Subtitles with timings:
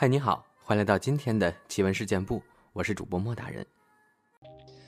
[0.00, 2.40] 嗨，你好，欢迎来到今天的奇闻事件部，
[2.72, 3.66] 我是主播莫大人。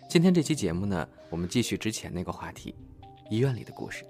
[0.09, 2.73] 今天这期节目呢，我们继续之前那个话题，
[3.29, 4.07] 医院里的故事。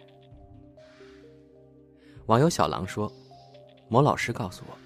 [2.26, 3.10] 网友小狼说，
[3.88, 4.76] 某老师告诉我，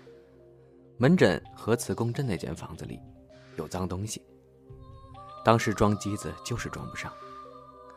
[0.99, 3.01] 门诊核磁共振那间房子里
[3.57, 4.23] 有脏东西，
[5.45, 7.13] 当时装机子就是装不上，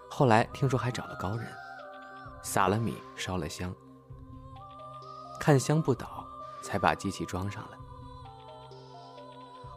[0.10, 1.48] 后来听说还找了高人，
[2.42, 3.72] 撒了米烧了香，
[5.40, 6.26] 看香不倒，
[6.64, 7.78] 才把机器装上了。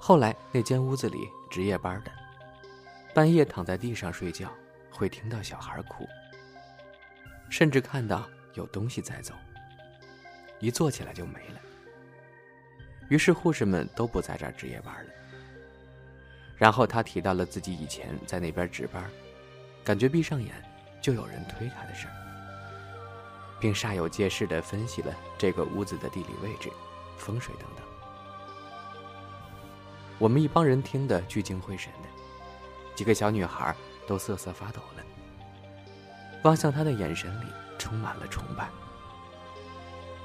[0.03, 2.11] 后来那间屋子里值夜班的，
[3.15, 4.51] 半夜躺在地上睡觉，
[4.91, 6.09] 会听到小孩哭，
[7.51, 9.35] 甚至看到有东西在走，
[10.59, 11.61] 一坐起来就没了。
[13.11, 15.11] 于是护士们都不在这儿值夜班了。
[16.57, 19.05] 然后他提到了自己以前在那边值班，
[19.85, 20.55] 感觉闭上眼
[21.03, 22.15] 就有人推他的事儿，
[23.61, 26.71] 并煞有介事地分析了这个屋子的地理位置、
[27.19, 27.85] 风水等等。
[30.21, 33.75] 我们一帮人听得聚精会神的，几个小女孩
[34.07, 35.03] 都瑟瑟发抖了，
[36.45, 37.47] 望向他的眼神里
[37.79, 38.69] 充满了崇拜。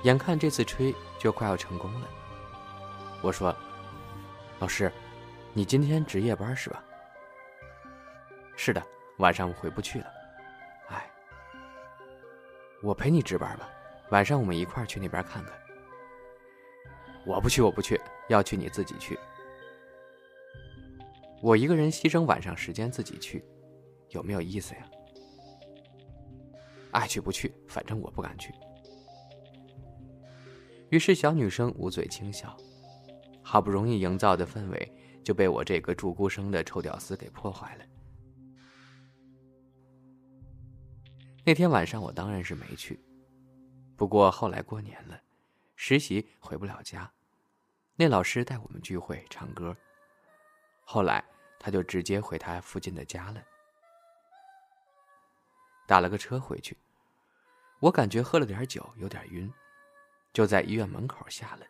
[0.03, 2.07] 眼看这次吹就快要成功了，
[3.21, 3.55] 我说
[4.59, 4.91] ：“老师，
[5.53, 6.83] 你今天值夜班是吧
[8.57, 8.83] ？”“是的，
[9.19, 10.07] 晚上我回不去了。
[10.91, 11.09] ”“哎，
[12.83, 13.69] 我陪你值班吧，
[14.09, 15.53] 晚上我们一块儿去那边看看。
[17.25, 19.17] ”“我不去，我不去，要去你自己去。”
[21.45, 23.45] 我一个人牺牲晚上时间自己去，
[24.09, 24.89] 有没有意思呀？
[26.89, 28.51] 爱去不去，反正我不敢去。
[30.89, 32.57] 于是小女生捂嘴轻笑，
[33.43, 34.91] 好不容易营造的氛围
[35.23, 37.85] 就被我这个注孤生的臭屌丝给破坏了。
[41.45, 42.99] 那天晚上我当然是没去，
[43.95, 45.21] 不过后来过年了，
[45.75, 47.13] 实习回不了家，
[47.95, 49.77] 那老师带我们聚会唱歌，
[50.83, 51.23] 后来。
[51.65, 53.43] 他就直接回他附近的家了，
[55.87, 56.77] 打了个车回去。
[57.79, 59.51] 我感觉喝了点酒，有点晕，
[60.31, 61.65] 就在医院门口下了，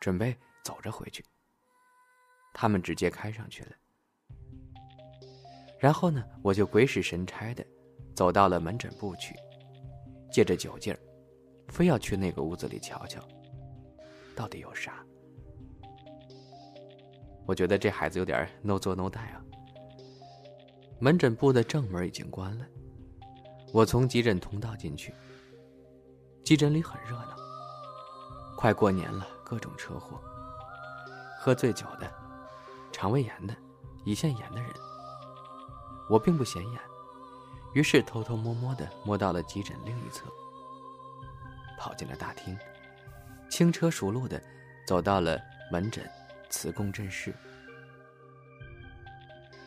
[0.00, 1.24] 准备走着回去。
[2.52, 3.70] 他们直接开上去了。
[5.78, 7.64] 然后呢，我就鬼使神差的
[8.16, 9.36] 走到了门诊部去，
[10.32, 10.98] 借着酒劲儿，
[11.68, 13.22] 非要去那个屋子里瞧瞧，
[14.34, 15.06] 到底有啥。
[17.50, 19.42] 我觉得这孩子有点 no 做 no die 啊。
[21.00, 22.64] 门诊部的正门已经关了，
[23.72, 25.12] 我从急诊通道进去。
[26.44, 27.34] 急诊里很热闹，
[28.56, 30.20] 快过年了，各种车祸，
[31.40, 32.08] 喝醉酒的，
[32.92, 33.56] 肠胃炎的，
[34.04, 34.70] 胰腺炎的人。
[36.08, 36.80] 我并不显眼，
[37.74, 40.24] 于是偷偷摸摸的摸到了急诊另一侧，
[41.76, 42.56] 跑进了大厅，
[43.50, 44.40] 轻车熟路的
[44.86, 45.36] 走到了
[45.72, 46.08] 门诊。
[46.50, 47.32] 磁共振室。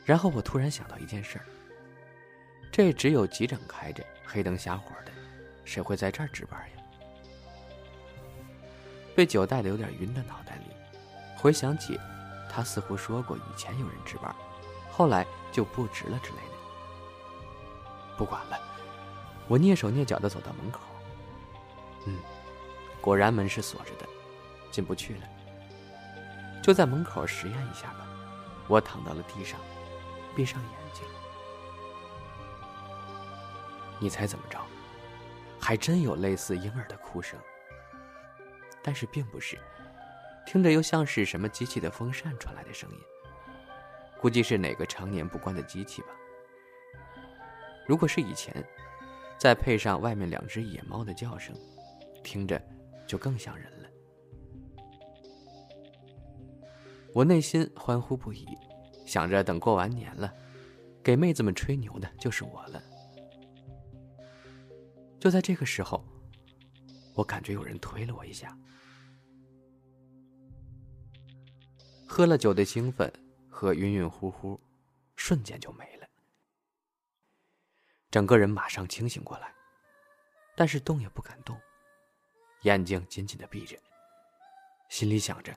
[0.05, 1.45] 然后我突然想到一件事儿：
[2.71, 5.11] 这只有急诊开着，黑灯瞎火的，
[5.63, 6.83] 谁会在这儿值班呀？
[9.15, 10.65] 被酒带的有点晕的脑袋里，
[11.37, 11.99] 回想起
[12.49, 14.35] 他似乎说过以前有人值班，
[14.91, 18.17] 后来就不值了之类的。
[18.17, 18.59] 不管了，
[19.47, 20.81] 我蹑手蹑脚的走到门口。
[22.05, 22.19] 嗯，
[22.99, 24.05] 果然门是锁着的，
[24.69, 25.21] 进不去了。
[26.63, 28.07] 就在门口实验一下吧，
[28.69, 29.59] 我躺到了地上，
[30.33, 31.03] 闭上眼睛。
[33.99, 34.57] 你猜怎么着？
[35.59, 37.37] 还真有类似婴儿的哭声，
[38.81, 39.59] 但是并不是，
[40.45, 42.97] 听着又像是什么机器的风扇传来的声音，
[44.21, 46.07] 估计是哪个常年不关的机器吧。
[47.85, 48.65] 如果是以前，
[49.37, 51.53] 再配上外面两只野猫的叫声，
[52.23, 52.61] 听着
[53.05, 53.82] 就更像人了。
[57.13, 58.47] 我内心欢呼不已，
[59.05, 60.33] 想着等过完年了，
[61.03, 62.81] 给妹子们吹牛的就是我了。
[65.19, 66.03] 就在这个时候，
[67.13, 68.57] 我感觉有人推了我一下。
[72.07, 73.11] 喝了酒的兴奋
[73.47, 74.59] 和晕晕乎乎，
[75.15, 76.07] 瞬间就没了。
[78.09, 79.53] 整个人马上清醒过来，
[80.55, 81.55] 但是动也不敢动，
[82.63, 83.77] 眼睛紧紧的闭着，
[84.89, 85.55] 心里想着。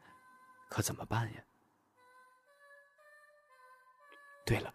[0.69, 1.45] 可怎么办呀？
[4.47, 4.73] 对了，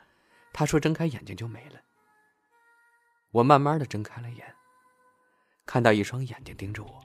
[0.53, 1.79] 他说睁开眼睛就没了。
[3.31, 4.45] 我慢慢的睁开了眼，
[5.65, 7.01] 看到一双眼睛盯着我。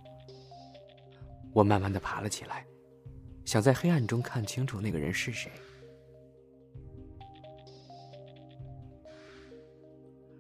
[1.55, 2.67] 我慢慢的爬了起来，
[3.45, 5.51] 想在黑暗中看清楚那个人是谁。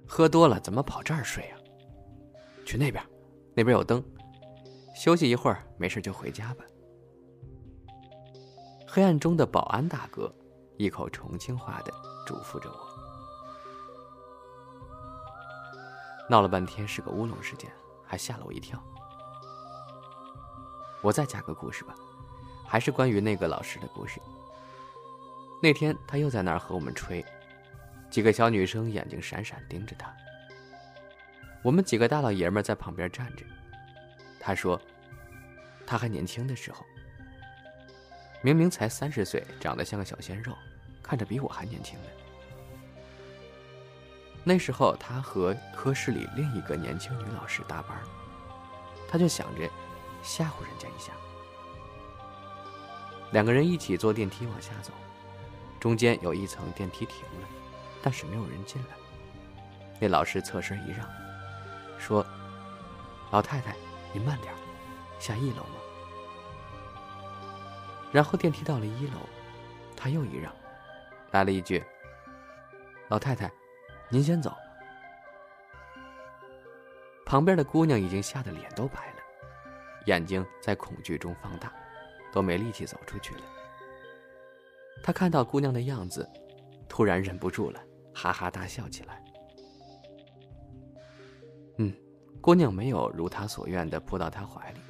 [0.04, 1.58] 喝多了怎么跑这儿睡啊？
[2.64, 3.04] 去那边，
[3.54, 4.02] 那边有灯。
[4.96, 6.64] 休息一会儿，没事就回家吧。
[8.88, 10.34] 黑暗中的保安大哥
[10.76, 11.92] 一口重庆话的
[12.26, 12.76] 嘱咐着我。
[16.28, 17.70] 闹了半天是个乌龙事件，
[18.04, 18.82] 还吓了我一跳。
[21.02, 21.94] 我再加个故事吧，
[22.66, 24.20] 还是关于那个老师的故事。
[25.62, 27.24] 那天他又在那儿和我们吹，
[28.10, 30.12] 几个小女生眼睛闪闪盯着他。
[31.62, 33.46] 我们几个大老爷们在旁边站着。
[34.38, 34.80] 他说，
[35.86, 36.84] 他还年轻的时候。
[38.46, 40.56] 明明才三十岁，长得像个小鲜肉，
[41.02, 42.06] 看着比我还年轻呢。
[44.44, 48.00] 那时候他和科室里另一个年轻女老师搭班，
[49.08, 49.68] 他就想着
[50.22, 51.12] 吓唬人家一下。
[53.32, 54.92] 两个人一起坐电梯往下走，
[55.80, 57.48] 中间有一层电梯停了，
[58.00, 58.94] 但是没有人进来。
[59.98, 61.04] 那老师侧身一让，
[61.98, 62.24] 说
[63.32, 63.74] ：“老太太，
[64.12, 64.54] 您慢点，
[65.18, 65.66] 下一楼？”
[68.16, 69.18] 然后电梯到了一楼，
[69.94, 70.50] 他又一让，
[71.32, 71.84] 来了一句
[73.10, 73.52] ：“老太太，
[74.08, 74.56] 您先走。”
[77.26, 79.16] 旁边的姑娘已经吓得脸都白了，
[80.06, 81.70] 眼睛在恐惧中放大，
[82.32, 83.42] 都没力气走出去了。
[85.02, 86.26] 他看到姑娘的样子，
[86.88, 87.78] 突然忍不住了，
[88.14, 89.22] 哈哈大笑起来。
[91.76, 91.94] 嗯，
[92.40, 94.80] 姑娘没有如他所愿的扑到他怀里，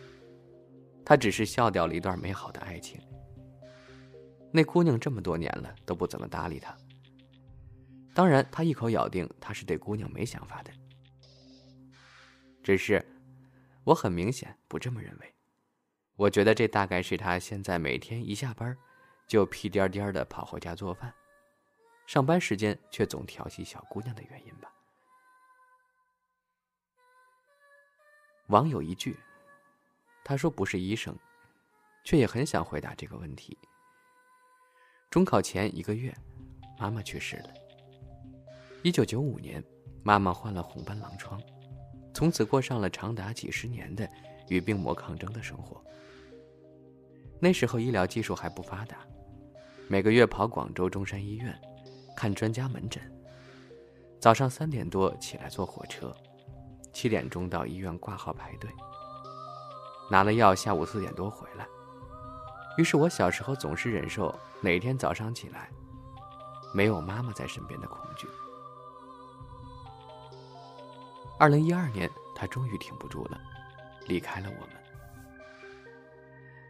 [1.05, 3.01] 他只是笑掉了一段美好的爱情。
[4.57, 6.75] 那姑娘这么多年了都不怎么搭理他。
[8.15, 10.73] 当然，他一口咬定他是对姑娘没想法的。
[12.65, 13.05] 只是，
[13.85, 15.35] 我很明显不这么认为。
[16.15, 18.75] 我觉得这大概是他现在每天一下班，
[19.27, 21.13] 就屁颠颠的跑回家做饭，
[22.07, 24.73] 上班时间却总调戏小姑娘的原因吧。
[28.47, 29.19] 网友一句，
[30.25, 31.15] 他说不是医生，
[32.05, 33.59] 却也很想回答这个问题。
[35.17, 36.15] 中考前一个月，
[36.79, 37.49] 妈妈去世了。
[38.83, 39.65] 一九九五年，
[40.03, 41.41] 妈妈患了红斑狼疮，
[42.13, 44.07] 从此过上了长达几十年的
[44.51, 45.83] 与病魔抗争的生活。
[47.41, 48.99] 那时候医疗技术还不发达，
[49.89, 51.59] 每个月跑广州中山医院
[52.15, 53.03] 看专家门诊，
[54.21, 56.15] 早上三点多起来坐火车，
[56.93, 58.71] 七点钟到医院挂号排队，
[60.11, 61.67] 拿了药，下午四点多回来。
[62.77, 65.69] 于是我小时候总是忍受哪天早上起来
[66.75, 68.27] 没有妈妈在身边的恐惧。
[71.39, 73.41] 二零一二年，他终于挺不住了，
[74.07, 74.77] 离开了我们。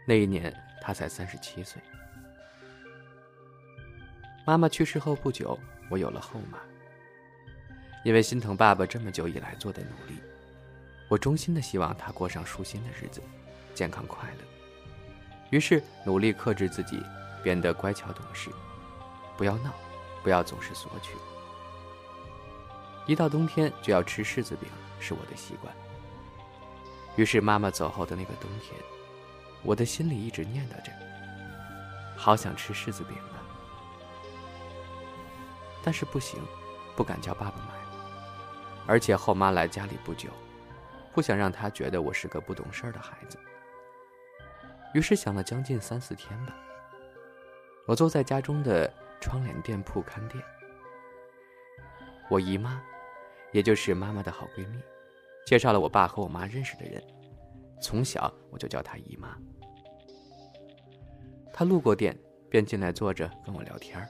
[0.06, 1.82] 那一年他才三十七岁。
[4.46, 5.58] 妈妈去世后不久，
[5.90, 6.58] 我有了后妈。
[8.04, 10.20] 因为心疼爸爸这么久以来做的努力，
[11.08, 13.20] 我衷心的希望他过上舒心的日子，
[13.74, 14.65] 健康快乐。
[15.50, 17.02] 于是努力克制自己，
[17.42, 18.50] 变得乖巧懂事，
[19.36, 19.72] 不要闹，
[20.22, 21.12] 不要总是索取。
[23.06, 25.72] 一到冬天就要吃柿子饼，是我的习惯。
[27.14, 28.74] 于是妈妈走后的那个冬天，
[29.62, 30.90] 我的心里一直念叨着，
[32.16, 33.38] 好想吃柿子饼啊！
[35.82, 36.40] 但是不行，
[36.96, 37.72] 不敢叫爸爸买，
[38.86, 40.28] 而且后妈来家里不久，
[41.14, 43.38] 不想让她觉得我是个不懂事儿的孩子。
[44.94, 46.56] 于是想了将近三四天吧。
[47.86, 50.42] 我坐在家中的窗帘店铺看店。
[52.28, 52.82] 我姨妈，
[53.52, 54.78] 也就是妈妈的好闺蜜，
[55.46, 57.02] 介绍了我爸和我妈认识的人。
[57.80, 59.36] 从小我就叫她姨妈。
[61.52, 62.18] 她路过店，
[62.50, 64.04] 便进来坐着跟我聊天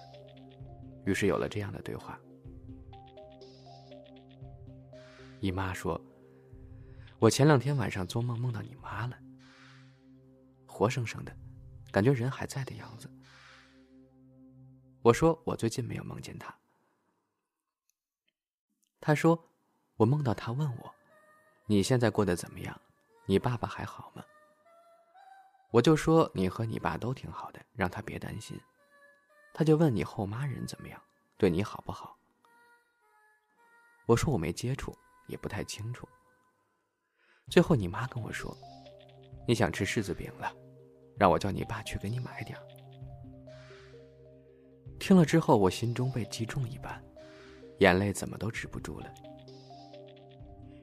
[1.04, 2.18] 于是有了这样的对话。
[5.40, 6.00] 姨妈说
[7.20, 9.16] ：“我前两天晚上做梦梦到你妈了。”
[10.76, 11.34] 活生生的，
[11.90, 13.10] 感觉人还在的样子。
[15.00, 16.54] 我说我最近没有梦见他。
[19.00, 19.42] 他说，
[19.96, 20.94] 我梦到他问我，
[21.64, 22.78] 你现在过得怎么样？
[23.24, 24.22] 你爸爸还好吗？
[25.70, 28.60] 我就说你和你爸都挺好的，让他别担心。
[29.54, 31.02] 他就问你后妈人怎么样，
[31.38, 32.18] 对你好不好？
[34.04, 34.94] 我说我没接触，
[35.26, 36.06] 也不太清楚。
[37.48, 38.54] 最后你妈跟我说，
[39.48, 40.54] 你想吃柿子饼了。
[41.16, 42.58] 让我叫你爸去给你买点
[44.98, 47.02] 听了之后，我心中被击中一般，
[47.78, 49.06] 眼泪怎么都止不住了。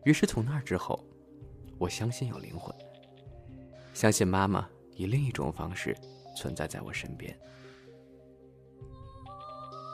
[0.05, 1.03] 于是从那之后，
[1.77, 2.73] 我相信有灵魂，
[3.93, 5.97] 相信妈妈以另一种方式
[6.37, 7.37] 存在在我身边。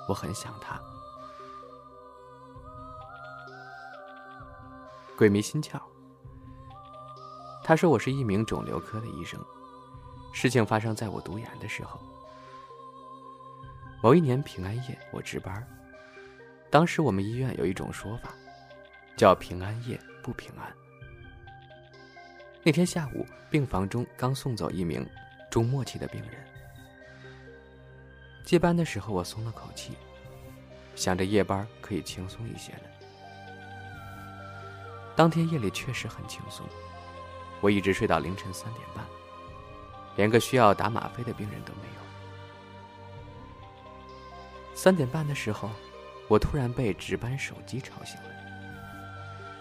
[0.08, 0.82] 我很想她。
[5.18, 5.80] 鬼迷心窍。
[7.64, 9.40] 他说我是一名肿瘤科的医生。
[10.32, 12.00] 事情发生在我读研的时候，
[14.02, 15.68] 某一年平安夜，我值班。
[16.70, 18.34] 当时我们医院有一种说法，
[19.18, 20.72] 叫“平安夜不平安”。
[22.64, 25.06] 那天下午，病房中刚送走一名
[25.50, 26.32] 中末期的病人。
[28.46, 29.94] 接班的时候，我松了口气，
[30.96, 32.84] 想着夜班可以轻松一些了。
[35.16, 36.66] 当天夜里确实很轻松，
[37.62, 39.04] 我一直睡到凌晨三点半，
[40.16, 42.00] 连个需要打吗啡的病人都没有。
[44.76, 45.70] 三点半的时候，
[46.28, 48.30] 我突然被值班手机吵醒了。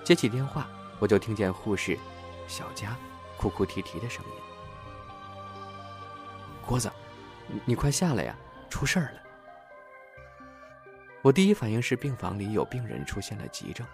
[0.05, 1.99] 接起电话，我就听见护士
[2.47, 2.97] 小佳
[3.37, 4.31] 哭哭啼啼的声音
[6.64, 6.90] ：“郭子，
[7.64, 8.37] 你快下来呀，
[8.71, 9.21] 出事儿了！”
[11.21, 13.87] 我第一反应是病房里有病人出现了急症，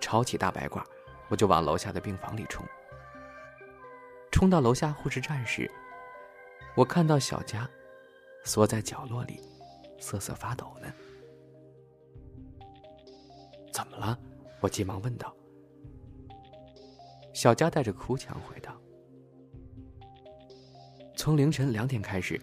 [0.00, 0.82] 抄起大白褂，
[1.28, 2.64] 我就往楼下的病房里冲。
[4.44, 5.70] 冲到楼下护士站时，
[6.76, 7.66] 我看到小佳
[8.44, 9.40] 缩在角落里。
[9.98, 10.92] 瑟瑟发抖呢？
[13.72, 14.18] 怎么了？
[14.60, 15.34] 我急忙问道。
[17.32, 18.76] 小佳带着哭腔回答
[21.16, 22.38] ：“从凌晨两点开始，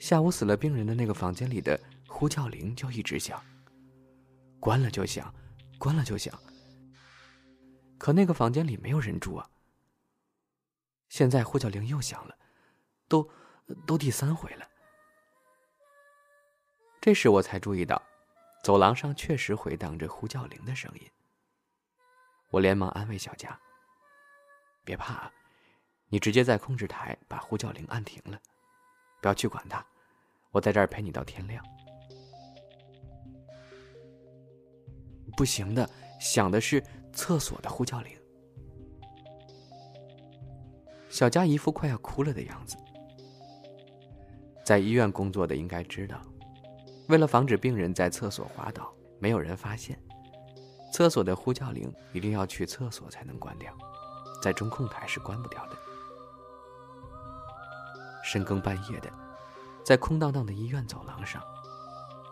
[0.00, 3.40] 下午死了病人的那个房间里的呼叫铃就一直响，
[4.58, 5.32] 关了就响，
[5.78, 6.36] 关了就响。
[7.96, 9.48] 可那个房间里没有人住啊。
[11.08, 12.36] 现在呼叫铃又响了，
[13.08, 13.28] 都
[13.86, 14.68] 都第三回了。”
[17.00, 18.02] 这时我才注意到，
[18.64, 21.10] 走廊上确实回荡着呼叫铃的声音。
[22.50, 23.58] 我连忙安慰小佳
[24.84, 25.30] ：“别怕，
[26.08, 28.40] 你直接在控制台把呼叫铃按停了，
[29.20, 29.86] 不要去管它，
[30.50, 31.64] 我在这儿陪你到天亮。”
[35.36, 36.82] 不行的，响的是
[37.12, 38.18] 厕所的呼叫铃。
[41.16, 42.76] 小佳一副快要哭了的样子。
[44.62, 46.20] 在医院工作的应该知道。
[47.08, 49.98] 为了防止病人在厕所滑倒，没有人发现，
[50.92, 53.72] 厕所的呼叫铃一定要去厕所才能关掉，
[54.42, 55.76] 在中控台是关不掉的。
[58.22, 59.10] 深更半夜的，
[59.82, 61.42] 在空荡荡的医院走廊上，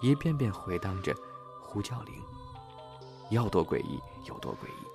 [0.02, 1.14] 一遍遍回荡着
[1.62, 2.14] 呼叫铃，
[3.30, 4.93] 要多诡异有多诡异，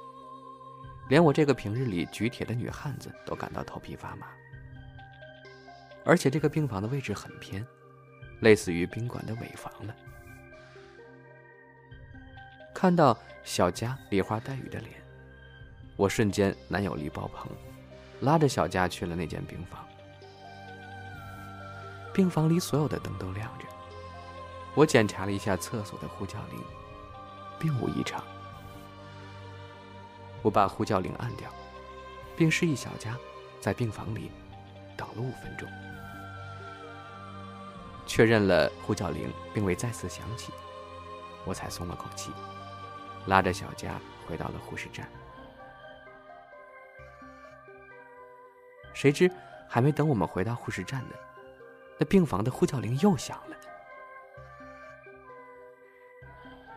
[1.10, 4.28] 连我这个平日里举铁的女汉子都感到头皮发麻。
[6.06, 7.66] 而且这个病房的位置很偏。
[8.40, 9.94] 类似于宾馆的尾房了。
[12.74, 14.92] 看到小佳梨花带雨的脸，
[15.98, 17.52] 我瞬间男友力爆棚，
[18.22, 19.86] 拉着小佳去了那间病房。
[22.14, 23.66] 病房里所有的灯都亮着，
[24.74, 26.64] 我检查了一下厕所的呼叫铃，
[27.60, 28.24] 并无异常。
[30.42, 31.50] 我把呼叫铃按掉，
[32.38, 33.18] 并示意小佳
[33.60, 34.32] 在病房里
[34.96, 35.68] 等了五分钟。
[38.06, 40.52] 确认了呼叫铃并未再次响起，
[41.46, 42.32] 我才松了口气，
[43.28, 45.08] 拉着小佳回到了护士站。
[48.94, 49.32] 谁知
[49.68, 51.16] 还没等我们回到护士站呢，
[52.00, 53.56] 那病房的呼叫铃又响了。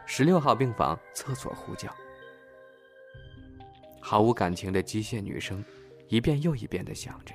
[0.04, 1.90] 十六号病房厕所呼叫，
[4.12, 5.64] 毫无感情的机械女声，
[6.07, 7.35] 一遍又一遍的响着，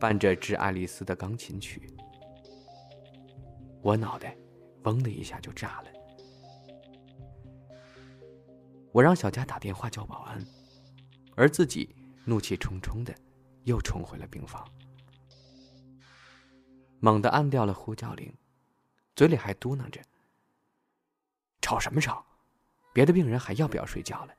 [0.00, 1.94] 伴着致爱丽丝的钢琴曲。
[3.82, 4.34] 我脑袋，
[4.84, 5.90] 嗡的一下就炸了。
[8.90, 10.42] 我让小佳打电话叫保安，
[11.36, 13.14] 而自己怒气冲冲的，
[13.64, 14.66] 又冲回了病房，
[17.00, 18.34] 猛地按掉了呼叫铃，
[19.14, 20.00] 嘴里还嘟囔着
[21.60, 22.24] ：“吵什么吵？
[22.94, 24.32] 别的病人还要不要睡觉了？”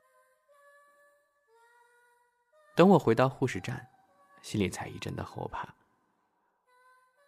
[2.74, 3.86] 等我回到护士站，
[4.42, 5.72] 心里才一阵的后怕。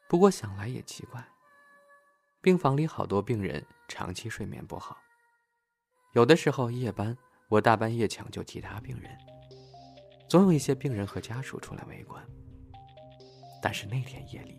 [0.08, 1.24] 不过想来也奇怪。
[2.40, 4.96] 病房里好多病人长期睡眠不好，
[6.12, 7.16] 有的时候夜班
[7.48, 9.16] 我大半夜抢救其他病人，
[10.28, 12.24] 总有一些病人和家属出来围观。
[13.60, 14.56] 但是那天夜里，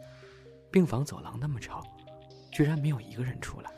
[0.70, 1.82] 病房走廊那么吵，
[2.52, 3.72] 居然没有一个人出来，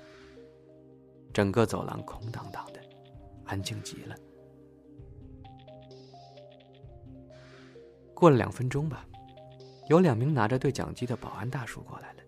[1.31, 2.81] 整个走廊空荡荡的，
[3.45, 4.15] 安静极了。
[8.19, 9.05] 过了两分钟吧，
[9.87, 12.19] 有两名拿着对讲机的保安大叔过来了。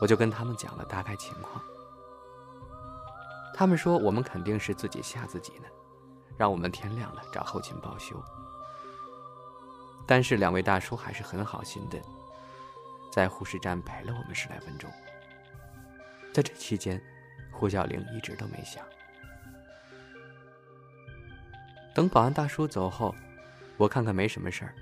[0.00, 1.62] 我就跟他们讲了大概情况，
[3.54, 5.68] 他们说我们肯定是自己吓自己呢，
[6.36, 8.20] 让我们天亮了找后勤报修。
[10.06, 11.98] 但是两位大叔还是很好心的，
[13.12, 14.90] 在护士站陪了我们十来分钟。
[16.32, 17.00] 在这期间，
[17.52, 18.84] 呼叫铃一直都没响。
[21.94, 23.14] 等保安大叔走后，
[23.76, 24.74] 我看看没什么事儿，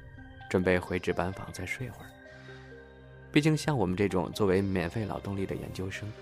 [0.50, 2.06] 准备回值班房再睡会儿。
[3.32, 6.12] 毕竟像我们这种作为免费劳动力的研究生，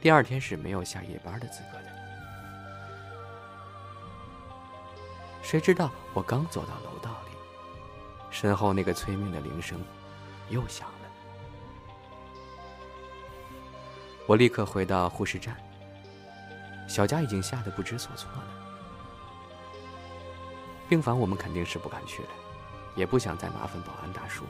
[0.00, 1.84] 第二天是没有下夜班的资格的。
[5.42, 7.36] 谁知道我刚走到楼道里，
[8.30, 9.78] 身后那个催命的铃声
[10.48, 10.94] 又响了。
[14.26, 15.56] 我立刻回到护士站，
[16.88, 18.63] 小佳已经吓得不知所措了。
[20.94, 22.28] 病房我们肯定是不敢去了，
[22.94, 24.44] 也不想再麻烦保安大叔，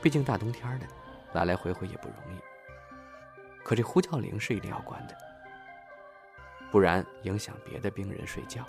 [0.00, 0.86] 毕竟大冬天的，
[1.32, 2.38] 来来回回也不容易。
[3.64, 5.16] 可这呼叫铃是一定要关的，
[6.70, 8.64] 不然影响别的病人睡觉。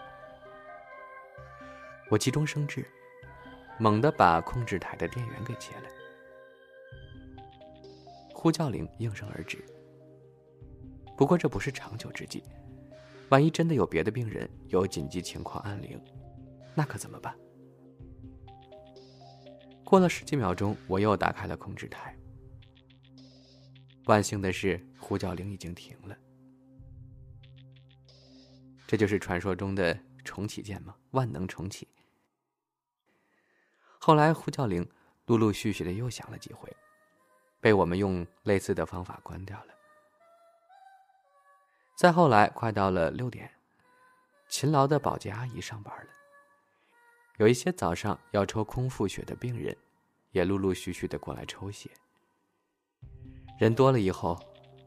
[2.09, 2.83] 我急中生智，
[3.77, 5.83] 猛地把控制台的电源给切了，
[8.33, 9.63] 呼叫铃应声而止。
[11.15, 12.43] 不过这不是长久之计，
[13.29, 16.01] 万一真的有别的病人有紧急情况按铃，
[16.75, 17.35] 那可怎么办？
[19.83, 22.15] 过了十几秒钟，我又打开了控制台。
[24.05, 26.17] 万幸的是，呼叫铃已经停了。
[28.87, 30.95] 这就是传说中的重启键吗？
[31.11, 31.87] 万能重启。
[33.99, 34.87] 后来呼叫铃
[35.25, 36.71] 陆陆续续的又响了几回，
[37.59, 39.73] 被我们用类似的方法关掉了。
[41.97, 43.51] 再后来，快到了六点，
[44.47, 46.11] 勤劳的保洁阿姨上班了。
[47.39, 49.73] 有一些早上要抽空腹血的病人，
[50.31, 51.89] 也陆陆续续的过来抽血。
[53.57, 54.37] 人多了以后，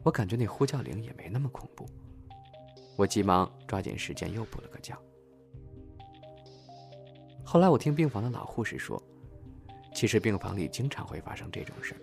[0.02, 1.88] 我感觉那呼叫铃也没那么恐怖。
[2.94, 4.94] 我急忙抓紧时间又补了个觉。
[7.42, 9.02] 后来我听病房的老护士说，
[9.94, 12.00] 其实病房里经常会发生这种事儿。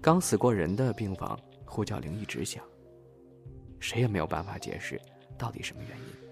[0.00, 2.64] 刚死过人的病房，呼叫铃一直响。
[3.80, 4.98] 谁也没有办法解释
[5.36, 6.25] 到底什么原因。